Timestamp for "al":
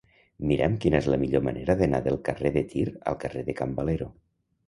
3.11-3.19